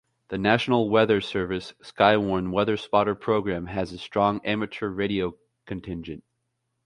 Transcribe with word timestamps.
The 0.29 0.39
National 0.39 0.89
Weather 0.89 1.21
Service 1.21 1.75
Skywarn 1.83 2.51
weather-spotter 2.51 3.13
program 3.13 3.67
has 3.67 3.93
a 3.93 3.99
strong 3.99 4.41
amateur 4.43 4.89
radio 4.89 5.35
contingent. 5.67 6.23